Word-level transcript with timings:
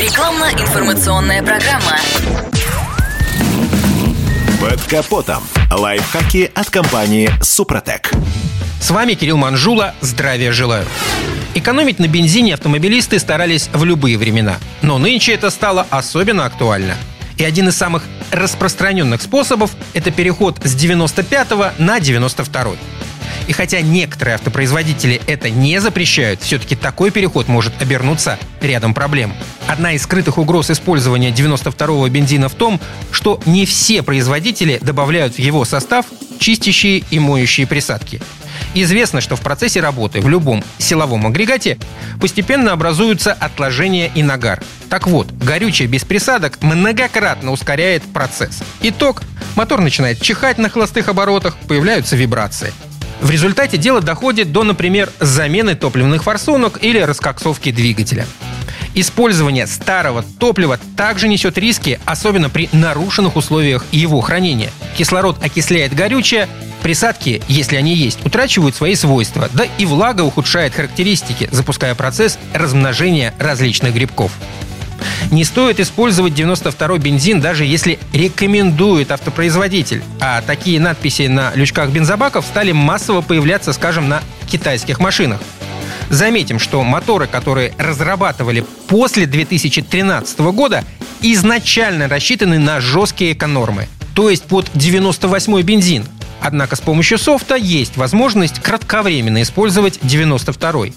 Рекламно-информационная 0.00 1.42
программа. 1.42 1.98
Под 4.58 4.80
капотом. 4.84 5.42
Лайфхаки 5.70 6.50
от 6.54 6.70
компании 6.70 7.30
«Супротек». 7.42 8.10
С 8.80 8.90
вами 8.90 9.12
Кирилл 9.12 9.36
Манжула. 9.36 9.94
Здравия 10.00 10.52
желаю. 10.52 10.86
Экономить 11.54 11.98
на 11.98 12.08
бензине 12.08 12.54
автомобилисты 12.54 13.18
старались 13.18 13.68
в 13.74 13.84
любые 13.84 14.16
времена. 14.16 14.56
Но 14.80 14.96
нынче 14.96 15.34
это 15.34 15.50
стало 15.50 15.86
особенно 15.90 16.46
актуально. 16.46 16.94
И 17.36 17.44
один 17.44 17.68
из 17.68 17.76
самых 17.76 18.02
распространенных 18.30 19.20
способов– 19.20 19.70
это 19.92 20.10
переход 20.10 20.60
с 20.64 20.74
95 20.74 21.78
на 21.78 22.00
92. 22.00 22.70
И 23.50 23.52
хотя 23.52 23.80
некоторые 23.80 24.36
автопроизводители 24.36 25.20
это 25.26 25.50
не 25.50 25.80
запрещают, 25.80 26.40
все-таки 26.40 26.76
такой 26.76 27.10
переход 27.10 27.48
может 27.48 27.72
обернуться 27.82 28.38
рядом 28.60 28.94
проблем. 28.94 29.34
Одна 29.66 29.94
из 29.94 30.04
скрытых 30.04 30.38
угроз 30.38 30.70
использования 30.70 31.32
92-го 31.32 32.06
бензина 32.06 32.48
в 32.48 32.54
том, 32.54 32.80
что 33.10 33.40
не 33.46 33.66
все 33.66 34.04
производители 34.04 34.78
добавляют 34.80 35.34
в 35.34 35.38
его 35.40 35.64
состав 35.64 36.06
чистящие 36.38 37.02
и 37.10 37.18
моющие 37.18 37.66
присадки. 37.66 38.22
Известно, 38.74 39.20
что 39.20 39.34
в 39.34 39.40
процессе 39.40 39.80
работы 39.80 40.20
в 40.20 40.28
любом 40.28 40.62
силовом 40.78 41.26
агрегате 41.26 41.76
постепенно 42.20 42.70
образуются 42.70 43.32
отложения 43.32 44.12
и 44.14 44.22
нагар. 44.22 44.62
Так 44.88 45.08
вот, 45.08 45.32
горючее 45.32 45.88
без 45.88 46.04
присадок 46.04 46.62
многократно 46.62 47.50
ускоряет 47.50 48.04
процесс. 48.12 48.62
Итог– 48.80 49.24
мотор 49.56 49.80
начинает 49.80 50.20
чихать 50.22 50.58
на 50.58 50.68
холостых 50.68 51.08
оборотах, 51.08 51.56
появляются 51.66 52.14
вибрации. 52.14 52.72
В 53.20 53.30
результате 53.30 53.76
дело 53.76 54.00
доходит 54.00 54.50
до, 54.50 54.64
например, 54.64 55.10
замены 55.20 55.74
топливных 55.74 56.24
форсунок 56.24 56.78
или 56.82 56.98
раскоксовки 56.98 57.70
двигателя. 57.70 58.26
Использование 58.94 59.66
старого 59.66 60.24
топлива 60.38 60.78
также 60.96 61.28
несет 61.28 61.56
риски, 61.58 62.00
особенно 62.06 62.50
при 62.50 62.68
нарушенных 62.72 63.36
условиях 63.36 63.84
его 63.92 64.20
хранения. 64.20 64.70
Кислород 64.96 65.42
окисляет 65.44 65.94
горючее, 65.94 66.48
присадки, 66.82 67.42
если 67.46 67.76
они 67.76 67.94
есть, 67.94 68.24
утрачивают 68.24 68.74
свои 68.74 68.94
свойства, 68.94 69.48
да 69.52 69.66
и 69.78 69.86
влага 69.86 70.22
ухудшает 70.22 70.74
характеристики, 70.74 71.48
запуская 71.52 71.94
процесс 71.94 72.38
размножения 72.52 73.32
различных 73.38 73.94
грибков. 73.94 74.32
Не 75.30 75.44
стоит 75.44 75.78
использовать 75.78 76.32
92-й 76.32 76.98
бензин, 76.98 77.40
даже 77.40 77.64
если 77.64 78.00
рекомендует 78.12 79.12
автопроизводитель. 79.12 80.02
А 80.18 80.42
такие 80.42 80.80
надписи 80.80 81.28
на 81.28 81.52
лючках 81.54 81.90
бензобаков 81.90 82.44
стали 82.44 82.72
массово 82.72 83.20
появляться, 83.20 83.72
скажем, 83.72 84.08
на 84.08 84.22
китайских 84.50 84.98
машинах. 84.98 85.40
Заметим, 86.08 86.58
что 86.58 86.82
моторы, 86.82 87.28
которые 87.28 87.72
разрабатывали 87.78 88.64
после 88.88 89.26
2013 89.26 90.40
года, 90.40 90.84
изначально 91.22 92.08
рассчитаны 92.08 92.58
на 92.58 92.80
жесткие 92.80 93.32
эконормы, 93.32 93.86
то 94.16 94.30
есть 94.30 94.44
под 94.44 94.68
98-й 94.74 95.62
бензин. 95.62 96.06
Однако 96.40 96.74
с 96.74 96.80
помощью 96.80 97.18
софта 97.18 97.54
есть 97.54 97.96
возможность 97.96 98.60
кратковременно 98.60 99.42
использовать 99.42 99.98
92-й. 99.98 100.94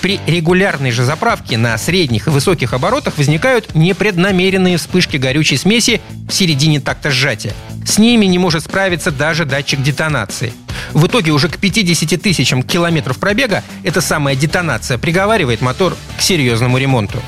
При 0.00 0.20
регулярной 0.26 0.90
же 0.90 1.04
заправке 1.04 1.56
на 1.56 1.76
средних 1.78 2.26
и 2.26 2.30
высоких 2.30 2.72
оборотах 2.72 3.18
возникают 3.18 3.74
непреднамеренные 3.74 4.76
вспышки 4.76 5.16
горючей 5.16 5.58
смеси 5.58 6.00
в 6.28 6.32
середине 6.32 6.80
такта 6.80 7.10
сжатия. 7.10 7.52
С 7.84 7.98
ними 7.98 8.26
не 8.26 8.38
может 8.38 8.64
справиться 8.64 9.10
даже 9.10 9.44
датчик 9.44 9.82
детонации. 9.82 10.52
В 10.92 11.06
итоге 11.06 11.32
уже 11.32 11.48
к 11.48 11.58
50 11.58 12.20
тысячам 12.20 12.62
километров 12.62 13.18
пробега 13.18 13.62
эта 13.82 14.00
самая 14.00 14.36
детонация 14.36 14.98
приговаривает 14.98 15.60
мотор 15.60 15.96
к 16.16 16.22
серьезному 16.22 16.78
ремонту. 16.78 17.18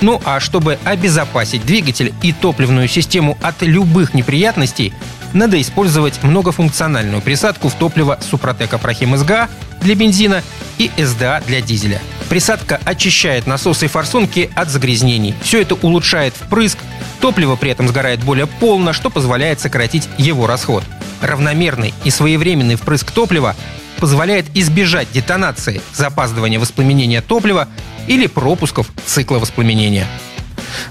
Ну 0.00 0.20
а 0.24 0.40
чтобы 0.40 0.78
обезопасить 0.84 1.66
двигатель 1.66 2.14
и 2.22 2.32
топливную 2.32 2.88
систему 2.88 3.36
от 3.42 3.62
любых 3.62 4.14
неприятностей, 4.14 4.94
надо 5.32 5.60
использовать 5.60 6.22
многофункциональную 6.22 7.20
присадку 7.20 7.68
в 7.68 7.74
топливо 7.74 8.18
Супротек 8.20 8.72
Апрахим 8.74 9.16
СГА 9.16 9.48
для 9.80 9.94
бензина 9.94 10.42
и 10.78 10.90
СДА 10.96 11.42
для 11.46 11.60
дизеля. 11.60 12.00
Присадка 12.28 12.80
очищает 12.84 13.46
насосы 13.46 13.86
и 13.86 13.88
форсунки 13.88 14.50
от 14.54 14.68
загрязнений. 14.70 15.34
Все 15.42 15.62
это 15.62 15.74
улучшает 15.74 16.34
впрыск, 16.34 16.78
топливо 17.20 17.56
при 17.56 17.70
этом 17.70 17.88
сгорает 17.88 18.20
более 18.20 18.46
полно, 18.46 18.92
что 18.92 19.10
позволяет 19.10 19.60
сократить 19.60 20.08
его 20.16 20.46
расход. 20.46 20.84
Равномерный 21.20 21.92
и 22.04 22.10
своевременный 22.10 22.76
впрыск 22.76 23.10
топлива 23.10 23.56
позволяет 23.98 24.46
избежать 24.54 25.10
детонации, 25.12 25.82
запаздывания 25.92 26.58
воспламенения 26.58 27.20
топлива 27.20 27.68
или 28.06 28.26
пропусков 28.26 28.90
цикла 29.04 29.38
воспламенения. 29.38 30.06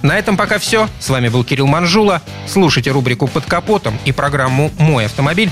На 0.02 0.18
этом 0.18 0.38
пока 0.38 0.60
все. 0.60 0.88
С 1.00 1.10
вами 1.10 1.30
был 1.30 1.44
Кирилл 1.44 1.68
Манжула. 1.68 2.22
Слушайте 2.48 2.92
рубрику 2.92 3.28
«Под 3.28 3.46
капотом» 3.46 3.98
и 4.06 4.12
программу 4.12 4.72
«Мой 4.78 5.06
автомобиль» 5.06 5.52